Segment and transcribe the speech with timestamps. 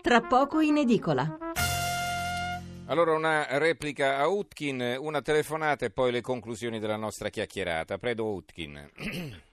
[0.00, 1.36] tra poco in edicola.
[2.88, 7.98] Allora una replica a Utkin, una telefonata e poi le conclusioni della nostra chiacchierata.
[7.98, 8.90] Prego Utkin.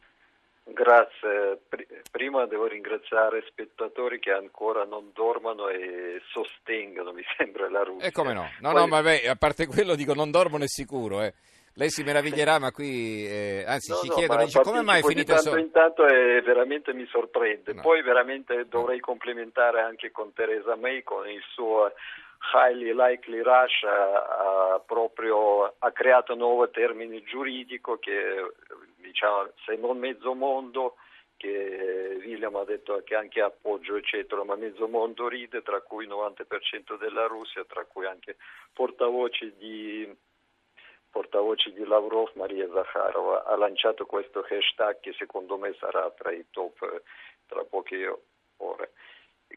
[0.63, 1.61] Grazie.
[2.09, 8.07] Prima devo ringraziare spettatori che ancora non dormono e sostengono, mi sembra, la Russia.
[8.07, 8.49] E come no?
[8.59, 11.33] No, Poi- no, vabbè, a parte quello dico non dormono è sicuro, eh.
[11.77, 15.01] Lei si meraviglierà, ma qui, eh, anzi, No, ci no, chiedono, ma dice, come mai
[15.01, 15.61] finite di tanto solo?
[15.61, 17.73] in tanto e veramente mi sorprende.
[17.73, 17.81] No.
[17.81, 21.91] Poi veramente dovrei complimentare anche con Theresa May con il suo
[22.53, 28.53] highly likely Russia ha proprio ha creato un nuovo termine giuridico che
[28.97, 30.95] diciamo se non mezzo mondo
[31.35, 36.11] che William ha detto che anche appoggio eccetera ma mezzo mondo ride tra cui il
[36.11, 38.37] 90% della Russia tra cui anche
[38.71, 40.07] portavoce di
[41.17, 46.45] portavoce di Lavrov, Maria Zakharova, ha lanciato questo hashtag che secondo me sarà tra i
[46.51, 47.01] top eh,
[47.47, 48.19] tra poche
[48.57, 48.91] ore.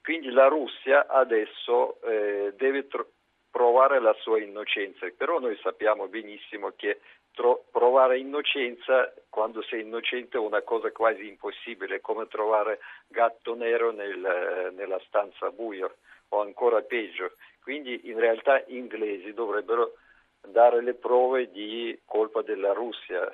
[0.02, 3.10] Quindi la Russia adesso eh, deve tro-
[3.50, 7.00] provare la sua innocenza, però noi sappiamo benissimo che
[7.34, 13.90] tro- provare innocenza quando sei innocente è una cosa quasi impossibile, come trovare gatto nero
[13.92, 15.96] nel, eh, nella stanza buio
[16.28, 17.32] o ancora peggio.
[17.62, 19.92] Quindi in realtà gli inglesi dovrebbero
[20.46, 23.30] dare le prove di colpa della Russia.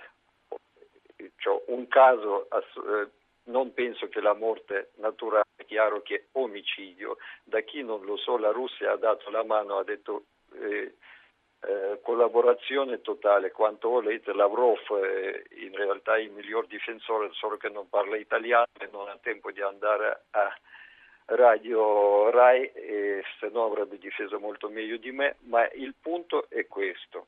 [1.37, 3.09] Cioè, un caso, eh,
[3.45, 8.17] non penso che la morte naturale, è chiaro che è omicidio, da chi non lo
[8.17, 10.95] so la Russia ha dato la mano, ha detto eh,
[11.61, 17.89] eh, collaborazione totale, quanto volete, Lavrov è in realtà il miglior difensore, solo che non
[17.89, 20.55] parla italiano e non ha tempo di andare a
[21.29, 26.67] Radio Rai, e se no avrebbe difeso molto meglio di me, ma il punto è
[26.67, 27.27] questo.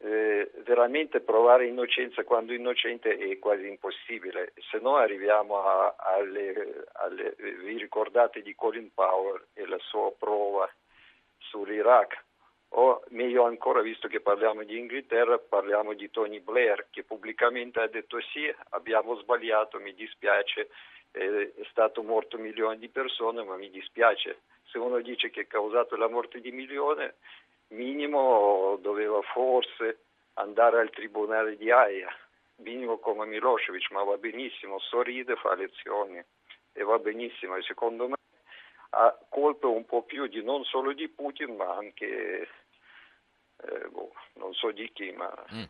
[0.00, 7.34] Eh, veramente provare innocenza quando innocente è quasi impossibile, se no arriviamo a- alle, alle-
[7.36, 10.70] vi ricordate di Colin Powell e la sua prova
[11.38, 12.26] sull'Iraq,
[12.70, 17.86] o meglio ancora, visto che parliamo di Inghilterra, parliamo di Tony Blair che pubblicamente ha
[17.86, 20.68] detto sì, abbiamo sbagliato, mi dispiace,
[21.10, 24.40] è stato morto milioni di persone, ma mi dispiace.
[24.64, 27.10] Se uno dice che ha causato la morte di milioni,
[27.68, 30.00] minimo doveva forse
[30.34, 32.14] andare al tribunale di Haia,
[32.56, 36.22] minimo come Milosevic, ma va benissimo, sorride, fa lezioni
[36.72, 38.16] e va benissimo e secondo me
[38.90, 42.48] ha colpe un po' più di non solo di Putin ma anche
[43.64, 45.64] eh, boh, non so di chi ma Mm.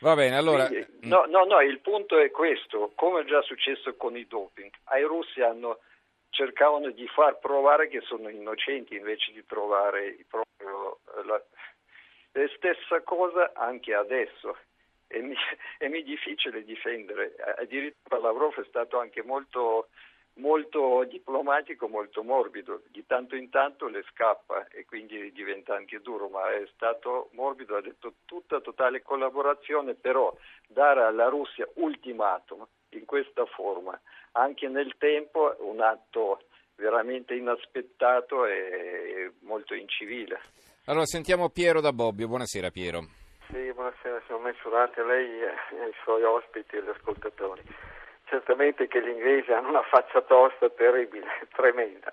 [0.00, 0.66] Va bene, allora...
[0.66, 4.26] quindi, mm, no, no, no, il punto è questo, come è già successo con i
[4.26, 5.78] doping, ai russi hanno,
[6.28, 11.42] cercavano di far provare che sono innocenti invece di trovare proprio la,
[12.32, 14.58] la stessa cosa anche adesso.
[15.06, 15.34] E mi,
[15.78, 19.88] e mi è difficile difendere, addirittura Lavrov è stato anche molto,
[20.34, 26.28] molto diplomatico, molto morbido, di tanto in tanto le scappa e quindi diventa anche duro,
[26.28, 30.34] ma è stato morbido, ha detto tutta totale collaborazione, però
[30.66, 33.98] dare alla Russia ultimatum in questa forma,
[34.32, 36.42] anche nel tempo, è un atto
[36.76, 40.40] veramente inaspettato e molto incivile.
[40.86, 43.00] Allora sentiamo Piero da Bobbio, buonasera Piero.
[43.50, 47.62] Sì, buonasera signor Mensurati, a lei e ai suoi ospiti e agli ascoltatori.
[48.34, 52.12] Certamente che gli inglesi hanno una faccia tosta terribile, tremenda.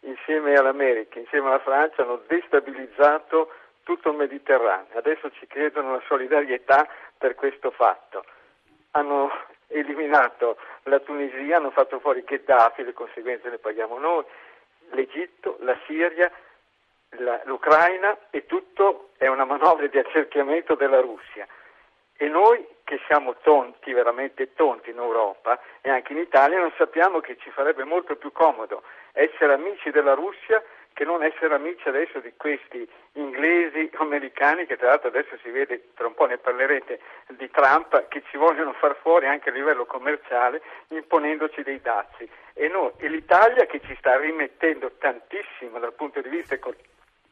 [0.00, 3.52] Insieme all'America, insieme alla Francia hanno destabilizzato
[3.82, 4.96] tutto il Mediterraneo.
[4.96, 8.24] Adesso ci chiedono la solidarietà per questo fatto.
[8.92, 9.30] Hanno
[9.66, 14.24] eliminato la Tunisia, hanno fatto fuori Gheddafi, le conseguenze le paghiamo noi,
[14.92, 16.32] l'Egitto, la Siria,
[17.18, 21.46] la- l'Ucraina e tutto è una manovra di accerchiamento della Russia.
[22.20, 27.20] E noi che siamo tonti, veramente tonti in Europa e anche in Italia, non sappiamo
[27.20, 30.62] che ci farebbe molto più comodo essere amici della Russia
[30.94, 35.90] che non essere amici adesso di questi inglesi americani che tra l'altro adesso si vede,
[35.94, 36.98] tra un po' ne parlerete,
[37.36, 42.28] di Trump che ci vogliono far fuori anche a livello commerciale imponendoci dei dazi.
[42.52, 46.74] E, noi, e l'Italia che ci sta rimettendo tantissimo dal punto di vista eco-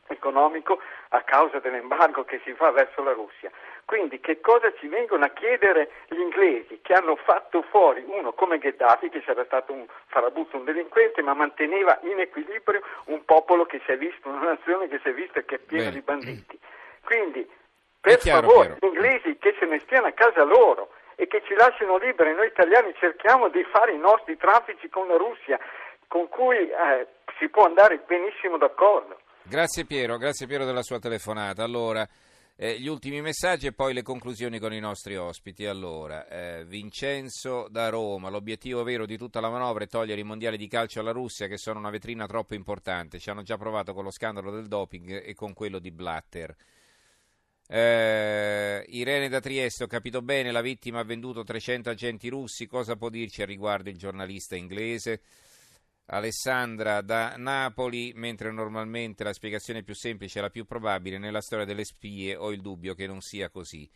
[0.06, 3.50] economico a causa dell'embargo che si fa verso la Russia.
[3.86, 8.58] Quindi che cosa ci vengono a chiedere gli inglesi che hanno fatto fuori uno come
[8.58, 13.80] Gheddafi che sarà stato un farabutto, un delinquente, ma manteneva in equilibrio un popolo che
[13.86, 16.58] si è visto, una nazione che si è vista che è piena di banditi.
[17.04, 17.48] Quindi
[18.00, 18.78] per chiaro, favore, Piero.
[18.80, 22.48] gli inglesi che se ne stiano a casa loro e che ci lasciano liberi, noi
[22.48, 25.60] italiani cerchiamo di fare i nostri traffici con la Russia,
[26.08, 27.06] con cui eh,
[27.38, 29.16] si può andare benissimo d'accordo.
[29.44, 31.62] Grazie Piero, grazie Piero della sua telefonata.
[31.62, 32.04] Allora,
[32.58, 35.66] Eh, gli ultimi messaggi e poi le conclusioni con i nostri ospiti.
[35.66, 40.56] Allora, eh, Vincenzo da Roma, l'obiettivo vero di tutta la manovra è togliere i mondiali
[40.56, 43.18] di calcio alla Russia che sono una vetrina troppo importante.
[43.18, 46.56] Ci hanno già provato con lo scandalo del doping e con quello di Blatter.
[47.68, 52.96] Eh, Irene da Trieste, ho capito bene, la vittima ha venduto 300 agenti russi, cosa
[52.96, 55.20] può dirci a riguardo il giornalista inglese?
[56.08, 61.64] Alessandra da Napoli, mentre normalmente la spiegazione più semplice e la più probabile nella storia
[61.64, 63.90] delle spie, ho il dubbio che non sia così.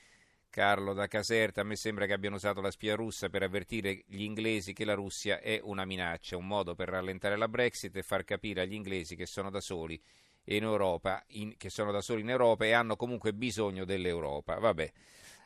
[0.50, 4.22] Carlo da Caserta, a me sembra che abbiano usato la spia russa per avvertire gli
[4.22, 8.24] inglesi che la Russia è una minaccia, un modo per rallentare la Brexit e far
[8.24, 10.02] capire agli inglesi che sono da soli
[10.46, 14.58] in Europa, in, che sono da soli in Europa e hanno comunque bisogno dell'Europa.
[14.58, 14.92] Vabbè.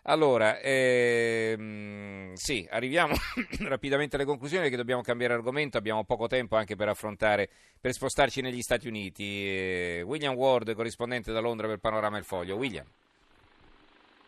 [0.07, 3.15] Allora, ehm, sì, arriviamo
[3.67, 7.49] rapidamente alle conclusioni perché dobbiamo cambiare argomento, abbiamo poco tempo anche per affrontare,
[7.81, 9.47] per spostarci negli Stati Uniti.
[9.47, 12.57] Eh, William Ward, corrispondente da Londra per Panorama Il Foglio.
[12.57, 12.85] William.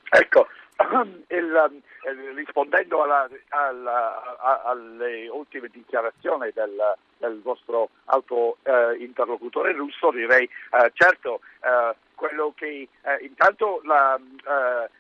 [0.09, 0.47] Ecco,
[1.29, 10.11] il, eh, rispondendo alla, alla, alle ultime dichiarazioni del, del vostro alto eh, interlocutore russo,
[10.11, 14.91] direi eh, certo eh, quello che eh, intanto la, eh,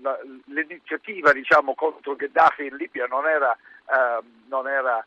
[0.00, 3.54] la, l'iniziativa diciamo, contro Gheddafi in Libia non era,
[4.46, 5.04] non era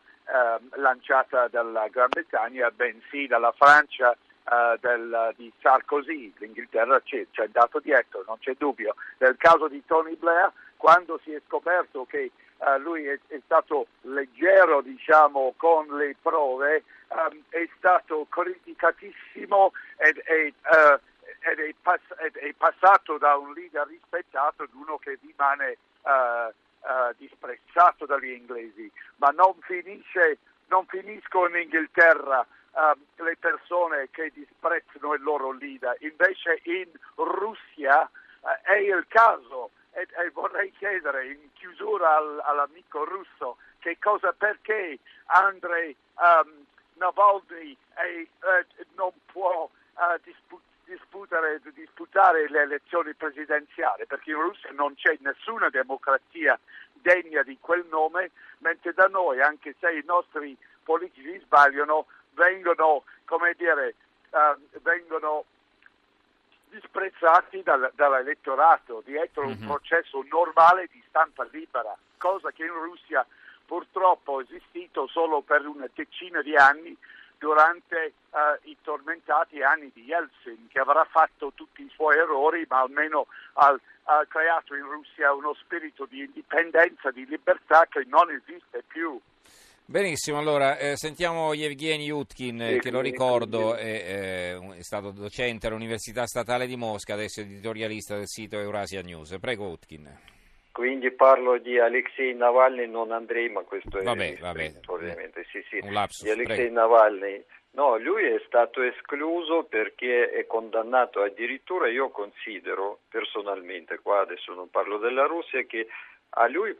[0.76, 4.16] lanciata dalla Gran Bretagna, bensì dalla Francia
[4.50, 8.94] Uh, del, di Sarkozy, l'Inghilterra c'è, c'è dato dietro, non c'è dubbio.
[9.18, 13.88] Nel caso di Tony Blair, quando si è scoperto che uh, lui è, è, stato
[14.02, 20.54] leggero diciamo, con le prove, um, è stato criticatissimo ed, ed,
[21.40, 25.78] ed, è pass- ed, è passato da un leader rispettato ad uno che rimane
[27.18, 30.38] disprezzato dagli inglesi, ma non finisce
[30.68, 38.08] non finiscono in Inghilterra uh, le persone che disprezzano il loro leader, invece in Russia
[38.40, 39.70] uh, è il caso.
[39.92, 46.64] E, e, vorrei chiedere in chiusura al, all'amico russo che cosa perché Andrei um,
[46.94, 49.68] Navalny è, uh, non può
[50.22, 56.58] disputare Disputare, disputare, le elezioni presidenziali, perché in Russia non c'è nessuna democrazia
[56.94, 63.54] degna di quel nome, mentre da noi, anche se i nostri politici sbagliano, vengono, come
[63.58, 63.96] dire,
[64.30, 65.44] uh, vengono
[66.70, 69.52] disprezzati dal, dall'elettorato dietro mm-hmm.
[69.52, 69.66] un mhm.
[69.66, 73.26] processo normale di stampa libera, cosa che in Russia
[73.66, 76.96] purtroppo è esistito solo per una decina di anni
[77.38, 82.80] durante uh, i tormentati anni di Yeltsin, che avrà fatto tutti i suoi errori, ma
[82.80, 88.82] almeno ha, ha creato in Russia uno spirito di indipendenza, di libertà che non esiste
[88.86, 89.20] più.
[89.90, 95.66] Benissimo, allora eh, sentiamo Yevgeny Utkin, eh, che lo ricordo è, eh, è, stato docente
[95.66, 99.38] all'Università Statale di Mosca, adesso editorialista del sito Eurasia News.
[99.40, 100.36] Prego Utkin.
[100.78, 105.44] Quindi parlo di Alexei Navalny, non Andrei, ma questo vabbè, è vabbè, ovviamente.
[105.50, 105.80] Sì, sì.
[105.82, 106.74] Un lapsus, di Alexei prego.
[106.74, 107.44] Navalny.
[107.72, 114.70] No, lui è stato escluso perché è condannato addirittura, io considero personalmente, qua adesso non
[114.70, 115.88] parlo della Russia, che
[116.30, 116.76] a lui,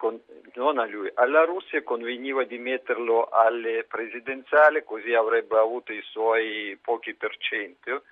[0.55, 6.79] non a lui, alla Russia conveniva di metterlo alle presidenziali così avrebbe avuto i suoi
[6.81, 8.05] pochi per cento,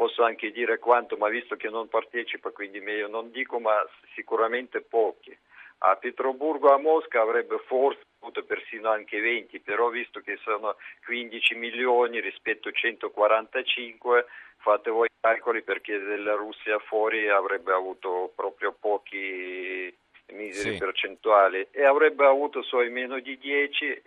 [0.00, 4.80] posso anche dire quanto, ma visto che non partecipa quindi meglio non dico, ma sicuramente
[4.80, 5.36] pochi.
[5.82, 11.54] A Pietroburgo, a Mosca avrebbe forse avuto persino anche 20, però visto che sono 15
[11.54, 14.24] milioni rispetto a 145,
[14.56, 19.94] fate voi i calcoli perché della Russia fuori avrebbe avuto proprio pochi
[20.32, 20.78] miseri sì.
[20.78, 24.02] percentuali e avrebbe avuto suoi meno di 10 eh,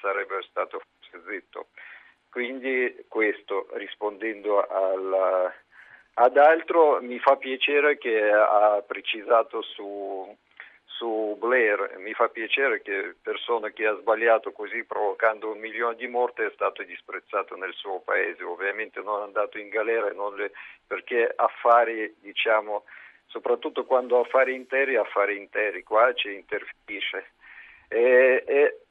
[0.00, 1.66] sarebbe stato forse zitto.
[2.34, 5.54] Quindi questo rispondendo alla,
[6.14, 10.36] ad altro mi fa piacere che ha precisato su,
[10.84, 16.08] su Blair, mi fa piacere che persona che ha sbagliato così provocando un milione di
[16.08, 20.50] morti è stato disprezzato nel suo paese, ovviamente non è andato in galera le,
[20.88, 22.82] perché affari diciamo
[23.26, 27.26] soprattutto quando affari interi, affari interi, qua ci interferisce.
[27.86, 28.83] E, e,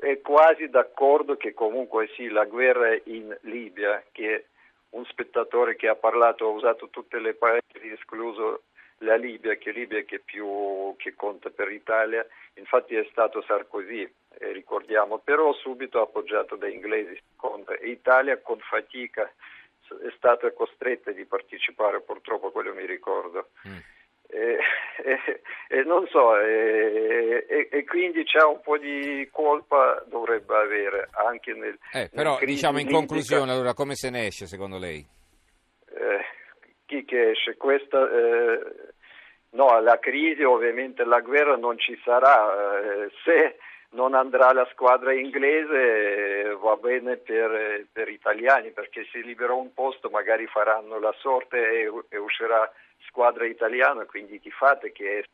[0.00, 4.46] è quasi d'accordo che comunque sì, la guerra in Libia, che
[4.90, 8.62] un spettatore che ha parlato ha usato tutte le parole, escluso
[8.98, 14.02] la Libia, che Libia che più che conta per l'Italia, infatti è stato Sarkozy,
[14.38, 17.20] eh, ricordiamo, però subito appoggiato dai inglesi,
[17.80, 19.30] e Italia con fatica
[20.02, 23.50] è stata costretta di partecipare, purtroppo quello mi ricordo.
[23.68, 23.78] Mm.
[24.26, 24.58] E,
[25.04, 31.52] e, e, non so, e, e, quindi c'è un po' di colpa dovrebbe avere anche
[31.52, 31.78] nel.
[31.92, 35.06] Eh, però nel diciamo in conclusione, allora come se ne esce secondo lei?
[35.94, 36.24] Eh,
[36.94, 38.60] Zielinski che se questa eh,
[39.50, 43.58] no, la crisi ovviamente la guerra non ci sarà eh, se
[43.90, 49.72] non andrà la squadra inglese eh, va bene per, per italiani perché se libera un
[49.72, 52.70] posto magari faranno la sorte e uscirà
[53.06, 55.24] squadra italiana quindi ti fate che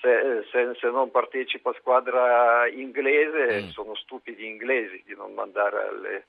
[0.00, 3.68] se, se, se, non partecipa squadra inglese mm.
[3.68, 6.26] sono stupidi inglesi di non mandare alle...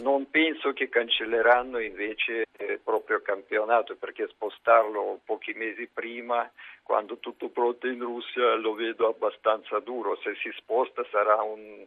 [0.00, 6.48] Non penso che cancelleranno invece il proprio campionato perché spostarlo pochi mesi prima,
[6.84, 10.16] quando tutto pronto in Russia, lo vedo abbastanza duro.
[10.22, 11.84] Se si sposta sarà un,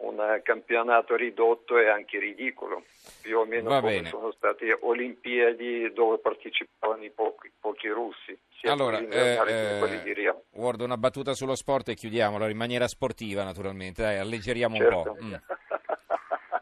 [0.00, 2.84] un campionato ridotto e anche ridicolo,
[3.20, 4.08] più o meno Va come bene.
[4.08, 10.44] sono state Olimpiadi dove partecipavano i pochi, pochi russi, Allora, eh, Rio.
[10.52, 14.96] Ward, una battuta sullo sport e chiudiamola in maniera sportiva naturalmente, dai, alleggeriamo Certo.
[14.96, 15.16] un po'.
[15.24, 15.34] Mm.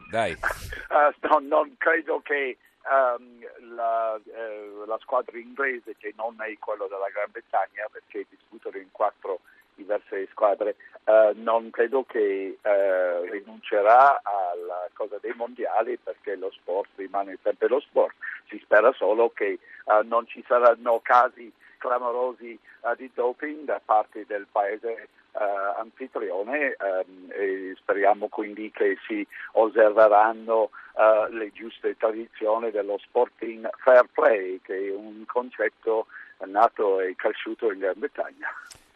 [0.09, 0.31] Dai.
[0.31, 0.37] Eh,
[1.29, 2.57] no, non credo che
[2.89, 8.77] ehm, la, eh, la squadra inglese, che non è quella della Gran Bretagna, perché disputano
[8.77, 9.41] in quattro
[9.87, 10.75] diverse squadre,
[11.05, 17.69] eh, non credo che eh, rinuncerà alla cosa dei mondiali perché lo sport rimane sempre
[17.69, 18.15] lo sport.
[18.49, 19.59] Si spera solo che eh,
[20.03, 27.27] non ci saranno casi clamorosi eh, di doping da parte del paese eh, anfitrione ehm,
[27.29, 34.87] e speriamo quindi che si osserveranno eh, le giuste tradizioni dello sporting fair play che
[34.87, 36.07] è un concetto
[36.45, 38.49] nato e cresciuto in Gran Bretagna.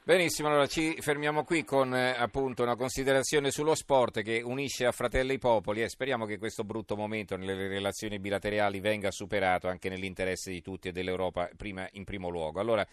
[0.03, 4.91] Benissimo, allora ci fermiamo qui con eh, appunto una considerazione sullo sport che unisce a
[4.91, 9.89] fratelli i popoli e speriamo che questo brutto momento nelle relazioni bilaterali venga superato anche
[9.89, 12.59] nell'interesse di tutti e dell'Europa prima, in primo luogo.
[12.59, 12.83] Allora,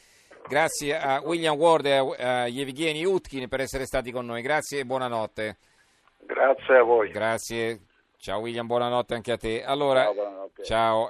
[0.47, 4.81] grazie a William Ward e a, a Yevgeny Utkin per essere stati con noi, grazie
[4.81, 5.57] e buonanotte.
[6.27, 7.11] Grazie a voi.
[7.11, 7.81] Grazie,
[8.19, 9.65] ciao William, buonanotte anche a te.
[9.65, 10.13] Allora,
[10.63, 11.07] ciao.